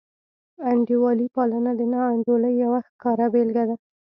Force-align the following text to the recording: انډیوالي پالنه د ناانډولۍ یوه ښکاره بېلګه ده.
انډیوالي 0.69 1.27
پالنه 1.35 1.71
د 1.79 1.81
ناانډولۍ 1.93 2.53
یوه 2.63 2.79
ښکاره 2.87 3.27
بېلګه 3.33 3.63
ده. 3.69 3.75